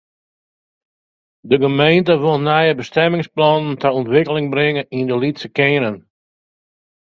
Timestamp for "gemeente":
1.61-2.13